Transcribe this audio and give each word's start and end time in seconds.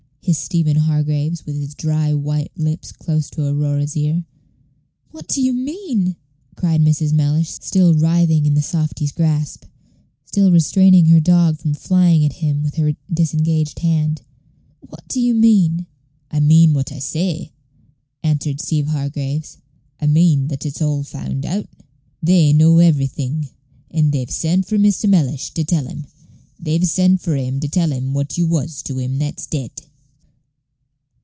hissed 0.23 0.43
Stephen 0.45 0.77
Hargraves, 0.77 1.45
with 1.47 1.55
his 1.59 1.73
dry 1.73 2.13
white 2.13 2.51
lips 2.55 2.91
close 2.91 3.27
to 3.31 3.41
Aurora's 3.43 3.97
ear. 3.97 4.13
Page 4.13 5.11
141 5.11 5.11
"What 5.13 5.27
do 5.27 5.41
you 5.41 5.51
mean?" 5.51 6.15
cried 6.55 6.79
Mrs. 6.79 7.11
Mellish, 7.11 7.49
still 7.49 7.95
writhing 7.95 8.45
in 8.45 8.53
the 8.53 8.61
softy's 8.61 9.11
grasp 9.11 9.65
still 10.23 10.51
restraining 10.51 11.07
her 11.07 11.19
dog 11.19 11.57
from 11.57 11.73
flying 11.73 12.23
at 12.23 12.33
him 12.33 12.61
with 12.61 12.75
her 12.75 12.93
disengaged 13.11 13.79
hand; 13.79 14.21
"what 14.79 15.05
do 15.09 15.19
you 15.19 15.33
mean?" 15.33 15.87
"I 16.29 16.39
mean 16.39 16.73
what 16.73 16.91
I 16.91 16.99
say," 16.99 17.51
answered 18.23 18.61
Steeve 18.61 18.87
Hargraves; 18.87 19.57
"I 19.99 20.05
mean 20.05 20.47
that 20.47 20.65
it's 20.67 20.83
all 20.83 21.03
found 21.03 21.45
out. 21.47 21.67
They 22.21 22.53
know 22.53 22.77
everything; 22.77 23.49
and 23.89 24.13
they've 24.13 24.31
sent 24.31 24.67
for 24.67 24.77
Mr. 24.77 25.09
Mellish, 25.09 25.49
to 25.55 25.63
tell 25.65 25.87
him. 25.87 26.05
They've 26.59 26.85
sent 26.85 27.21
for 27.21 27.35
him 27.35 27.59
to 27.59 27.67
tell 27.67 27.91
him 27.91 28.13
what 28.13 28.37
you 28.37 28.45
was 28.45 28.81
to 28.83 28.97
him 28.99 29.17
that's 29.17 29.47
dead." 29.47 29.71